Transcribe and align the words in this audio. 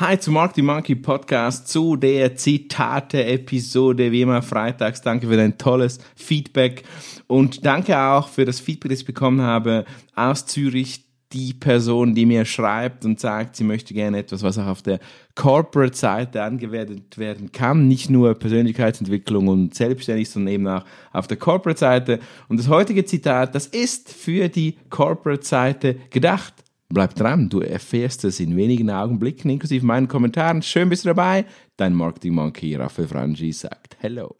Hi 0.00 0.18
zum 0.18 0.34
Marketing 0.34 0.64
Monkey 0.64 0.96
Podcast, 0.96 1.68
zu 1.68 1.94
der 1.94 2.34
Zitate-Episode, 2.34 4.10
wie 4.10 4.22
immer 4.22 4.42
freitags. 4.42 5.02
Danke 5.02 5.28
für 5.28 5.36
dein 5.36 5.56
tolles 5.56 6.00
Feedback 6.16 6.82
und 7.28 7.64
danke 7.64 7.96
auch 7.96 8.26
für 8.26 8.44
das 8.44 8.58
Feedback, 8.58 8.90
das 8.90 9.00
ich 9.02 9.06
bekommen 9.06 9.40
habe 9.40 9.84
aus 10.16 10.46
Zürich. 10.46 11.04
Die 11.32 11.52
Person, 11.52 12.14
die 12.14 12.26
mir 12.26 12.44
schreibt 12.44 13.04
und 13.04 13.18
sagt, 13.18 13.56
sie 13.56 13.64
möchte 13.64 13.94
gerne 13.94 14.18
etwas, 14.18 14.42
was 14.42 14.58
auch 14.58 14.66
auf 14.66 14.82
der 14.82 15.00
Corporate-Seite 15.36 16.42
angewendet 16.42 17.16
werden 17.18 17.50
kann. 17.50 17.88
Nicht 17.88 18.10
nur 18.10 18.34
Persönlichkeitsentwicklung 18.34 19.48
und 19.48 19.74
selbstständig, 19.74 20.30
sondern 20.30 20.54
eben 20.54 20.68
auch 20.68 20.84
auf 21.12 21.26
der 21.26 21.36
Corporate-Seite. 21.36 22.20
Und 22.48 22.58
das 22.60 22.68
heutige 22.68 23.04
Zitat, 23.04 23.54
das 23.54 23.66
ist 23.66 24.12
für 24.12 24.48
die 24.48 24.76
Corporate-Seite 24.90 25.96
gedacht. 26.10 26.63
Bleib 26.88 27.14
dran, 27.14 27.48
du 27.48 27.60
erfährst 27.60 28.24
es 28.24 28.40
in 28.40 28.56
wenigen 28.56 28.90
Augenblicken, 28.90 29.50
inklusive 29.50 29.84
meinen 29.84 30.08
Kommentaren. 30.08 30.62
Schön 30.62 30.88
bist 30.88 31.04
du 31.04 31.08
dabei. 31.08 31.46
Dein 31.76 31.94
Marketing 31.94 32.34
Monkey 32.34 32.74
Raphael 32.76 33.08
Frangi 33.08 33.52
sagt 33.52 33.96
Hello. 34.00 34.36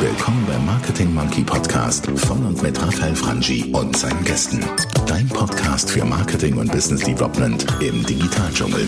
Willkommen 0.00 0.44
beim 0.46 0.64
Marketing 0.66 1.12
Monkey 1.14 1.42
Podcast 1.42 2.06
von 2.06 2.44
und 2.46 2.62
mit 2.62 2.80
Raphael 2.80 3.16
Frangi 3.16 3.72
und 3.72 3.96
seinen 3.96 4.22
Gästen. 4.24 4.64
Dein 5.06 5.28
Podcast 5.28 5.90
für 5.90 6.04
Marketing 6.04 6.56
und 6.58 6.70
Business 6.70 7.02
Development 7.02 7.66
im 7.80 8.04
Digitaldschungel. 8.04 8.86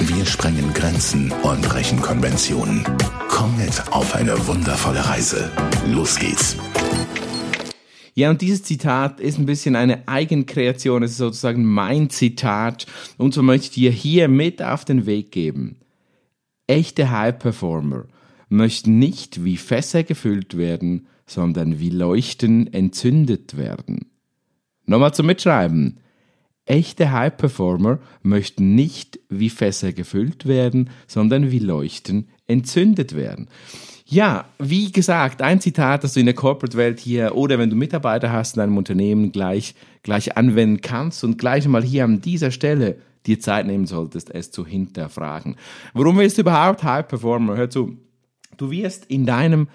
Wir 0.00 0.26
sprengen 0.26 0.72
Grenzen 0.74 1.32
und 1.42 1.62
brechen 1.62 2.00
Konventionen. 2.00 2.84
Komm 3.28 3.56
mit 3.56 3.82
auf 3.92 4.14
eine 4.14 4.46
wundervolle 4.46 5.06
Reise. 5.06 5.50
Los 5.86 6.18
geht's. 6.18 6.56
Ja, 8.20 8.28
und 8.28 8.42
dieses 8.42 8.62
Zitat 8.62 9.18
ist 9.18 9.38
ein 9.38 9.46
bisschen 9.46 9.76
eine 9.76 10.06
Eigenkreation, 10.06 11.02
es 11.02 11.12
ist 11.12 11.16
sozusagen 11.16 11.64
mein 11.64 12.10
Zitat 12.10 12.84
und 13.16 13.32
so 13.32 13.42
möchte 13.42 13.68
ich 13.68 13.70
dir 13.70 13.90
hier 13.90 14.28
mit 14.28 14.62
auf 14.62 14.84
den 14.84 15.06
Weg 15.06 15.32
geben. 15.32 15.76
Echte 16.66 17.10
High-Performer 17.10 18.04
möchten 18.50 18.98
nicht 18.98 19.42
wie 19.42 19.56
Fässer 19.56 20.02
gefüllt 20.02 20.58
werden, 20.58 21.06
sondern 21.24 21.78
wie 21.78 21.88
Leuchten 21.88 22.70
entzündet 22.74 23.56
werden. 23.56 24.10
Nochmal 24.84 25.14
zum 25.14 25.24
Mitschreiben. 25.24 26.00
Echte 26.66 27.12
High-Performer 27.12 28.00
möchten 28.22 28.74
nicht 28.74 29.18
wie 29.30 29.48
Fässer 29.48 29.94
gefüllt 29.94 30.44
werden, 30.44 30.90
sondern 31.06 31.50
wie 31.50 31.58
Leuchten 31.58 32.28
entzündet 32.46 33.16
werden. 33.16 33.48
Ja, 34.12 34.46
wie 34.58 34.90
gesagt, 34.90 35.40
ein 35.40 35.60
Zitat, 35.60 36.02
das 36.02 36.14
du 36.14 36.20
in 36.20 36.26
der 36.26 36.34
Corporate-Welt 36.34 36.98
hier 36.98 37.36
oder 37.36 37.60
wenn 37.60 37.70
du 37.70 37.76
Mitarbeiter 37.76 38.32
hast 38.32 38.56
in 38.56 38.62
einem 38.62 38.76
Unternehmen 38.76 39.30
gleich, 39.30 39.76
gleich 40.02 40.36
anwenden 40.36 40.80
kannst 40.80 41.22
und 41.22 41.38
gleich 41.38 41.68
mal 41.68 41.84
hier 41.84 42.02
an 42.02 42.20
dieser 42.20 42.50
Stelle 42.50 42.96
dir 43.26 43.38
Zeit 43.38 43.68
nehmen 43.68 43.86
solltest, 43.86 44.34
es 44.34 44.50
zu 44.50 44.66
hinterfragen. 44.66 45.54
Warum 45.94 46.18
willst 46.18 46.38
du 46.38 46.42
überhaupt 46.42 46.82
High 46.82 47.06
Performer? 47.06 47.56
Hör 47.56 47.70
zu. 47.70 47.98
Du 48.56 48.72
wirst 48.72 49.04
in 49.04 49.26
deinem 49.26 49.68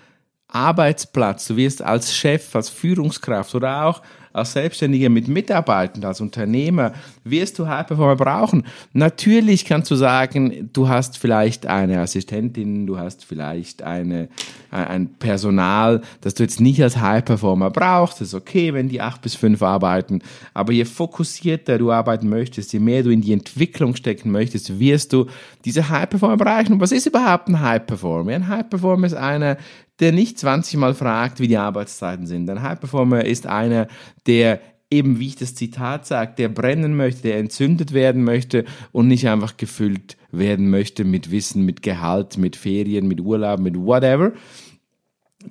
Arbeitsplatz, 0.47 1.47
du 1.47 1.57
wirst 1.57 1.81
als 1.81 2.15
Chef, 2.15 2.55
als 2.55 2.69
Führungskraft 2.69 3.55
oder 3.55 3.85
auch 3.85 4.01
als 4.35 4.51
Selbstständiger 4.51 5.09
mit 5.09 5.29
Mitarbeitern, 5.29 6.03
als 6.03 6.19
Unternehmer, 6.19 6.91
wirst 7.23 7.57
du 7.57 7.67
High 7.67 7.87
Performer 7.87 8.17
brauchen. 8.17 8.63
Natürlich 8.91 9.63
kannst 9.63 9.89
du 9.89 9.95
sagen, 9.95 10.69
du 10.73 10.89
hast 10.89 11.17
vielleicht 11.17 11.65
eine 11.65 12.01
Assistentin, 12.01 12.85
du 12.85 12.99
hast 12.99 13.23
vielleicht 13.23 13.81
eine, 13.81 14.27
ein 14.71 15.07
Personal, 15.19 16.01
das 16.19 16.33
du 16.33 16.43
jetzt 16.43 16.59
nicht 16.59 16.83
als 16.83 16.97
High 16.97 17.23
Performer 17.23 17.71
brauchst. 17.71 18.19
Das 18.19 18.29
ist 18.29 18.33
okay, 18.33 18.73
wenn 18.73 18.89
die 18.89 18.99
acht 18.99 19.21
bis 19.21 19.35
fünf 19.35 19.63
arbeiten. 19.63 20.19
Aber 20.53 20.73
je 20.73 20.83
fokussierter 20.83 21.77
du 21.77 21.93
arbeiten 21.93 22.27
möchtest, 22.27 22.73
je 22.73 22.79
mehr 22.79 23.03
du 23.03 23.11
in 23.11 23.21
die 23.21 23.31
Entwicklung 23.31 23.95
stecken 23.95 24.31
möchtest, 24.31 24.79
wirst 24.79 25.13
du 25.13 25.27
diese 25.63 25.87
High 25.87 26.09
Performer 26.09 26.45
erreichen. 26.45 26.73
Und 26.73 26.81
was 26.81 26.91
ist 26.91 27.05
überhaupt 27.05 27.47
ein 27.47 27.61
High 27.61 27.85
Performer? 27.85 28.33
Ein 28.33 28.49
High 28.49 28.69
Performer 28.69 29.07
ist 29.07 29.13
einer, 29.15 29.55
der 29.99 30.11
nicht 30.11 30.39
20 30.39 30.77
Mal 30.77 30.93
fragt, 30.93 31.39
wie 31.39 31.47
die 31.47 31.57
Arbeitszeiten 31.57 32.27
sind. 32.27 32.49
Ein 32.49 32.61
High 32.61 32.79
Performer 32.79 33.25
ist 33.25 33.47
einer, 33.47 33.87
der 34.27 34.59
eben, 34.91 35.19
wie 35.19 35.27
ich 35.27 35.35
das 35.35 35.55
Zitat 35.55 36.05
sage, 36.05 36.33
der 36.37 36.49
brennen 36.49 36.95
möchte, 36.95 37.23
der 37.23 37.37
entzündet 37.37 37.93
werden 37.93 38.23
möchte 38.23 38.65
und 38.91 39.07
nicht 39.07 39.27
einfach 39.27 39.57
gefüllt 39.57 40.17
werden 40.31 40.69
möchte 40.69 41.05
mit 41.05 41.31
Wissen, 41.31 41.65
mit 41.65 41.81
Gehalt, 41.81 42.37
mit 42.37 42.55
Ferien, 42.55 43.07
mit 43.07 43.21
Urlaub, 43.21 43.59
mit 43.59 43.77
whatever, 43.77 44.33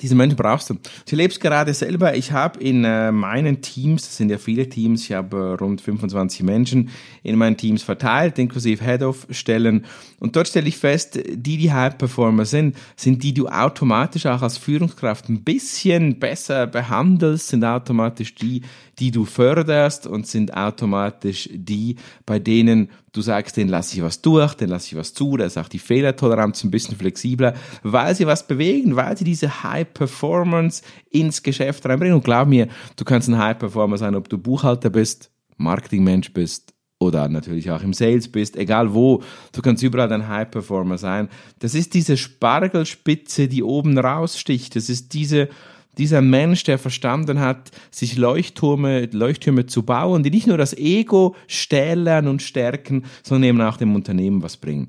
diese 0.00 0.15
Menschen 0.15 0.37
brauchst 0.37 0.71
du. 0.71 0.77
Ich 1.06 1.12
es 1.12 1.41
gerade 1.41 1.75
selber. 1.75 2.16
Ich 2.16 2.32
habe 2.32 2.60
in 2.60 2.84
äh, 2.84 3.12
meinen 3.12 3.60
Teams, 3.60 4.03
das 4.03 4.16
sind 4.16 4.31
ja 4.31 4.38
viele 4.38 4.69
Teams, 4.69 5.03
ich 5.05 5.12
habe 5.12 5.37
äh, 5.37 5.62
rund 5.62 5.81
25 5.81 6.43
Menschen 6.43 6.91
in 7.22 7.37
meinen 7.37 7.56
Teams 7.56 7.82
verteilt, 7.82 8.38
inklusive 8.38 8.84
Head-of-Stellen. 8.84 9.84
Und 10.21 10.37
dort 10.37 10.49
stelle 10.49 10.69
ich 10.69 10.77
fest, 10.77 11.21
die, 11.27 11.56
die 11.56 11.72
High-Performer 11.72 12.44
sind, 12.44 12.77
sind 12.97 13.22
die, 13.22 13.34
die 13.34 13.41
du 13.41 13.49
automatisch 13.49 14.27
auch 14.27 14.43
als 14.43 14.59
Führungskraft 14.59 15.28
ein 15.28 15.43
bisschen 15.43 16.19
besser 16.19 16.66
behandelst, 16.66 17.49
sind 17.49 17.65
automatisch 17.65 18.34
die, 18.34 18.62
die 18.99 19.10
du 19.10 19.25
förderst 19.25 20.06
und 20.06 20.27
sind 20.27 20.55
automatisch 20.55 21.49
die, 21.53 21.97
bei 22.27 22.38
denen 22.38 22.91
du 23.12 23.21
sagst, 23.22 23.56
den 23.56 23.69
lasse 23.69 23.97
ich 23.97 24.03
was 24.03 24.22
durch, 24.22 24.55
den 24.55 24.69
lasse 24.69 24.88
ich 24.88 24.97
was 24.97 25.15
zu, 25.15 25.37
da 25.37 25.44
ist 25.44 25.59
auch 25.59 25.69
die 25.69 25.78
Fehlertoleranz 25.78 26.65
ein 26.65 26.71
bisschen 26.71 26.97
flexibler, 26.97 27.55
weil 27.82 28.15
sie 28.15 28.27
was 28.27 28.47
bewegen, 28.47 28.97
weil 28.97 29.16
sie 29.16 29.25
diese 29.25 29.62
High 29.62 29.93
Performance 29.93 30.82
ins 31.10 31.43
Geschäft 31.43 31.87
reinbringen. 31.87 32.16
Und 32.16 32.25
glaub 32.25 32.49
mir, 32.49 32.69
du 32.97 33.05
kannst 33.05 33.28
ein 33.28 33.38
High 33.38 33.59
Performer 33.59 33.99
sein, 33.99 34.15
ob 34.15 34.28
du 34.28 34.38
Buchhalter 34.38 34.91
bist, 34.91 35.31
Marketingmensch 35.56 36.32
bist 36.32 36.75
oder 36.99 37.28
natürlich 37.28 37.71
auch 37.71 37.82
im 37.82 37.93
Sales 37.93 38.28
bist, 38.28 38.56
egal 38.56 38.94
wo, 38.94 39.22
du 39.53 39.62
kannst 39.62 39.82
überall 39.82 40.12
ein 40.12 40.28
High 40.28 40.50
Performer 40.50 40.99
sein. 40.99 41.28
Das 41.59 41.75
ist 41.75 41.94
diese 41.94 42.16
Spargelspitze, 42.16 43.49
die 43.49 43.62
oben 43.62 43.99
raussticht. 43.99 44.75
Das 44.76 44.88
ist 44.88 45.12
diese 45.12 45.49
dieser 45.99 46.22
Mensch, 46.22 46.65
der 46.65 46.78
verstanden 46.78 47.41
hat, 47.41 47.71
sich 47.91 48.16
Leuchttürme, 48.16 49.06
Leuchttürme 49.12 49.66
zu 49.66 49.82
bauen, 49.82 50.22
die 50.22 50.31
nicht 50.31 50.47
nur 50.47 50.59
das 50.59 50.77
Ego 50.77 51.34
stählern 51.47 52.28
und 52.28 52.43
stärken, 52.43 53.05
sondern 53.22 53.49
eben 53.49 53.60
auch 53.60 53.77
dem 53.77 53.94
Unternehmen 53.94 54.43
was 54.43 54.56
bringen. 54.56 54.88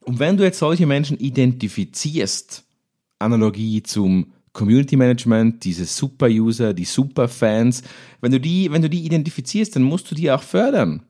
Und 0.00 0.18
wenn 0.18 0.36
du 0.36 0.44
jetzt 0.44 0.58
solche 0.58 0.86
Menschen 0.86 1.18
identifizierst, 1.18 2.64
Analogie 3.18 3.82
zum 3.82 4.32
Community 4.52 4.96
Management, 4.96 5.64
diese 5.64 5.84
Super-User, 5.84 6.74
die 6.74 6.84
Super-Fans, 6.84 7.82
wenn 8.20 8.32
du 8.32 8.40
die, 8.40 8.70
wenn 8.72 8.82
du 8.82 8.90
die 8.90 9.04
identifizierst, 9.04 9.76
dann 9.76 9.82
musst 9.82 10.10
du 10.10 10.14
die 10.14 10.30
auch 10.30 10.42
fördern. 10.42 11.02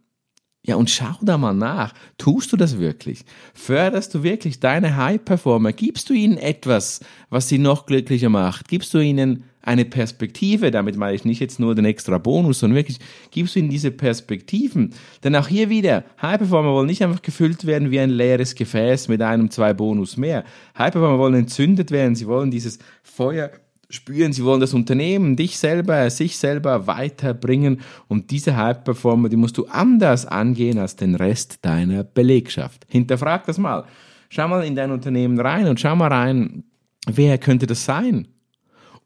Ja, 0.62 0.76
und 0.76 0.90
schau 0.90 1.14
da 1.22 1.38
mal 1.38 1.54
nach. 1.54 1.94
Tust 2.18 2.52
du 2.52 2.56
das 2.58 2.78
wirklich? 2.78 3.24
Förderst 3.54 4.14
du 4.14 4.22
wirklich 4.22 4.60
deine 4.60 4.96
High-Performer? 4.96 5.72
Gibst 5.72 6.10
du 6.10 6.12
ihnen 6.12 6.36
etwas, 6.36 7.00
was 7.30 7.48
sie 7.48 7.58
noch 7.58 7.86
glücklicher 7.86 8.28
macht? 8.28 8.68
Gibst 8.68 8.92
du 8.92 8.98
ihnen 8.98 9.44
eine 9.62 9.86
Perspektive? 9.86 10.70
Damit 10.70 10.96
meine 10.96 11.14
ich 11.14 11.24
nicht 11.24 11.40
jetzt 11.40 11.60
nur 11.60 11.74
den 11.74 11.86
extra 11.86 12.18
Bonus, 12.18 12.58
sondern 12.58 12.76
wirklich 12.76 12.98
gibst 13.30 13.54
du 13.54 13.60
ihnen 13.60 13.70
diese 13.70 13.90
Perspektiven. 13.90 14.92
Denn 15.24 15.34
auch 15.34 15.48
hier 15.48 15.70
wieder, 15.70 16.04
High-Performer 16.20 16.72
wollen 16.72 16.88
nicht 16.88 17.02
einfach 17.02 17.22
gefüllt 17.22 17.64
werden 17.64 17.90
wie 17.90 18.00
ein 18.00 18.10
leeres 18.10 18.54
Gefäß 18.54 19.08
mit 19.08 19.22
einem, 19.22 19.50
zwei 19.50 19.72
Bonus 19.72 20.18
mehr. 20.18 20.44
High-Performer 20.76 21.18
wollen 21.18 21.34
entzündet 21.36 21.90
werden. 21.90 22.16
Sie 22.16 22.26
wollen 22.26 22.50
dieses 22.50 22.78
Feuer 23.02 23.50
spüren, 23.90 24.32
sie 24.32 24.44
wollen 24.44 24.60
das 24.60 24.72
Unternehmen, 24.72 25.36
dich 25.36 25.58
selber, 25.58 26.08
sich 26.10 26.38
selber 26.38 26.86
weiterbringen 26.86 27.80
und 28.08 28.30
diese 28.30 28.56
High-Performer, 28.56 29.28
die 29.28 29.36
musst 29.36 29.58
du 29.58 29.66
anders 29.66 30.26
angehen 30.26 30.78
als 30.78 30.96
den 30.96 31.14
Rest 31.14 31.58
deiner 31.62 32.04
Belegschaft. 32.04 32.86
Hinterfrag 32.88 33.44
das 33.46 33.58
mal. 33.58 33.84
Schau 34.28 34.48
mal 34.48 34.64
in 34.64 34.76
dein 34.76 34.92
Unternehmen 34.92 35.38
rein 35.40 35.66
und 35.66 35.80
schau 35.80 35.96
mal 35.96 36.12
rein, 36.12 36.64
wer 37.06 37.36
könnte 37.38 37.66
das 37.66 37.84
sein? 37.84 38.28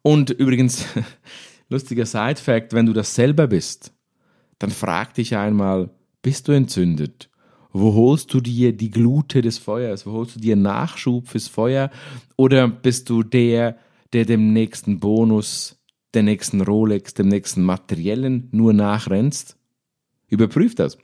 Und 0.02 0.30
übrigens, 0.30 0.86
lustiger 1.68 2.06
Side-Fact, 2.06 2.74
wenn 2.74 2.86
du 2.86 2.92
das 2.92 3.14
selber 3.14 3.46
bist, 3.46 3.92
dann 4.58 4.70
frag 4.70 5.14
dich 5.14 5.34
einmal, 5.36 5.90
bist 6.22 6.46
du 6.48 6.52
entzündet? 6.52 7.30
Wo 7.72 7.92
holst 7.94 8.32
du 8.32 8.40
dir 8.40 8.72
die 8.72 8.90
Glute 8.90 9.42
des 9.42 9.58
Feuers? 9.58 10.06
Wo 10.06 10.12
holst 10.12 10.36
du 10.36 10.40
dir 10.40 10.54
Nachschub 10.54 11.26
fürs 11.26 11.48
Feuer? 11.48 11.90
Oder 12.36 12.68
bist 12.68 13.10
du 13.10 13.24
der, 13.24 13.76
der 14.14 14.24
dem 14.24 14.52
nächsten 14.52 15.00
Bonus, 15.00 15.76
der 16.14 16.22
nächsten 16.22 16.60
Rolex, 16.60 17.14
dem 17.14 17.28
nächsten 17.28 17.62
Materiellen 17.62 18.48
nur 18.52 18.72
nachrennst? 18.72 19.56
Überprüf 20.28 20.74
das. 20.74 20.96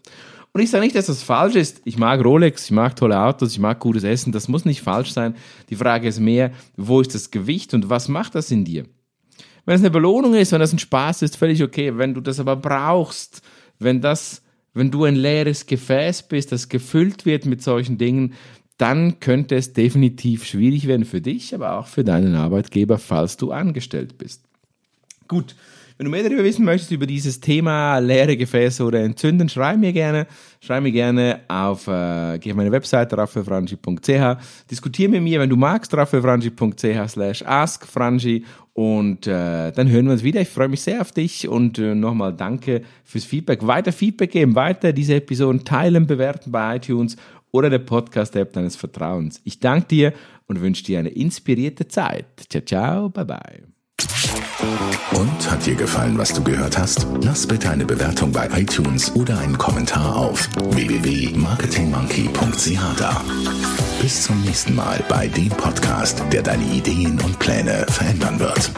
Und 0.52 0.60
ich 0.60 0.70
sage 0.70 0.84
nicht, 0.84 0.96
dass 0.96 1.06
das 1.06 1.22
falsch 1.22 1.54
ist. 1.54 1.82
Ich 1.84 1.98
mag 1.98 2.24
Rolex, 2.24 2.64
ich 2.64 2.70
mag 2.70 2.96
tolle 2.96 3.20
Autos, 3.20 3.52
ich 3.52 3.58
mag 3.58 3.78
gutes 3.78 4.02
Essen. 4.02 4.32
Das 4.32 4.48
muss 4.48 4.64
nicht 4.64 4.80
falsch 4.80 5.12
sein. 5.12 5.34
Die 5.68 5.76
Frage 5.76 6.08
ist 6.08 6.18
mehr, 6.18 6.52
wo 6.76 7.00
ist 7.00 7.14
das 7.14 7.30
Gewicht 7.30 7.74
und 7.74 7.90
was 7.90 8.08
macht 8.08 8.34
das 8.34 8.50
in 8.50 8.64
dir? 8.64 8.84
Wenn 9.64 9.74
es 9.74 9.82
eine 9.82 9.90
Belohnung 9.90 10.34
ist, 10.34 10.52
wenn 10.52 10.60
das 10.60 10.72
ein 10.72 10.78
Spaß 10.78 11.22
ist, 11.22 11.36
völlig 11.36 11.62
okay. 11.62 11.96
Wenn 11.98 12.14
du 12.14 12.20
das 12.20 12.40
aber 12.40 12.56
brauchst, 12.56 13.42
wenn 13.78 14.00
das, 14.00 14.42
wenn 14.72 14.90
du 14.90 15.04
ein 15.04 15.14
leeres 15.14 15.66
Gefäß 15.66 16.24
bist, 16.28 16.50
das 16.50 16.68
gefüllt 16.68 17.26
wird 17.26 17.46
mit 17.46 17.62
solchen 17.62 17.98
Dingen, 17.98 18.34
dann 18.80 19.20
könnte 19.20 19.56
es 19.56 19.72
definitiv 19.72 20.46
schwierig 20.46 20.86
werden 20.86 21.04
für 21.04 21.20
dich, 21.20 21.54
aber 21.54 21.78
auch 21.78 21.86
für 21.86 22.02
deinen 22.04 22.34
Arbeitgeber, 22.34 22.98
falls 22.98 23.36
du 23.36 23.52
angestellt 23.52 24.16
bist. 24.16 24.42
Gut, 25.28 25.54
Wenn 26.00 26.06
du 26.06 26.12
mehr 26.12 26.22
darüber 26.22 26.44
wissen 26.44 26.64
möchtest, 26.64 26.92
über 26.92 27.06
dieses 27.06 27.40
Thema 27.40 27.98
leere 27.98 28.34
Gefäße 28.34 28.82
oder 28.82 29.00
Entzünden, 29.00 29.50
schreib 29.50 29.78
mir 29.78 29.92
gerne. 29.92 30.26
Schreib 30.62 30.82
mir 30.82 30.92
gerne 30.92 31.40
auf, 31.46 31.88
äh, 31.88 32.38
geh 32.38 32.52
auf 32.52 32.56
meine 32.56 32.72
Webseite 32.72 33.18
raffelfrangi.ch. 33.18 34.38
Diskutier 34.70 35.10
mit 35.10 35.22
mir, 35.22 35.40
wenn 35.40 35.50
du 35.50 35.56
magst, 35.56 35.92
raffelfrangi.ch 35.92 37.06
slash 37.06 37.42
askfrangi 37.42 38.46
und 38.72 39.26
äh, 39.26 39.72
dann 39.72 39.90
hören 39.90 40.06
wir 40.06 40.12
uns 40.12 40.22
wieder. 40.22 40.40
Ich 40.40 40.48
freue 40.48 40.68
mich 40.68 40.80
sehr 40.80 41.02
auf 41.02 41.12
dich 41.12 41.46
und 41.46 41.78
äh, 41.78 41.94
nochmal 41.94 42.32
danke 42.32 42.80
fürs 43.04 43.26
Feedback. 43.26 43.66
Weiter 43.66 43.92
Feedback 43.92 44.30
geben, 44.30 44.54
weiter 44.54 44.94
diese 44.94 45.16
Episoden 45.16 45.66
teilen, 45.66 46.06
bewerten 46.06 46.50
bei 46.50 46.76
iTunes 46.76 47.18
oder 47.52 47.70
der 47.70 47.80
Podcast-App 47.80 48.52
deines 48.52 48.76
Vertrauens. 48.76 49.40
Ich 49.44 49.58
danke 49.60 49.88
dir 49.88 50.12
und 50.46 50.60
wünsche 50.60 50.84
dir 50.84 50.98
eine 50.98 51.08
inspirierte 51.10 51.88
Zeit. 51.88 52.26
Ciao, 52.48 52.64
ciao, 52.64 53.08
bye 53.08 53.24
bye. 53.24 53.62
Und 55.12 55.50
hat 55.50 55.66
dir 55.66 55.74
gefallen, 55.74 56.16
was 56.16 56.32
du 56.32 56.42
gehört 56.42 56.78
hast? 56.78 57.06
Lass 57.22 57.46
bitte 57.46 57.68
eine 57.70 57.84
Bewertung 57.84 58.32
bei 58.32 58.48
iTunes 58.54 59.14
oder 59.14 59.38
einen 59.38 59.58
Kommentar 59.58 60.16
auf 60.16 60.48
www.marketingmonkey.ch 60.54 62.98
da. 62.98 63.22
Bis 64.00 64.22
zum 64.22 64.40
nächsten 64.42 64.74
Mal 64.74 65.04
bei 65.08 65.28
dem 65.28 65.50
Podcast, 65.50 66.24
der 66.32 66.42
deine 66.42 66.64
Ideen 66.64 67.20
und 67.20 67.38
Pläne 67.38 67.84
verändern 67.88 68.40
wird. 68.40 68.72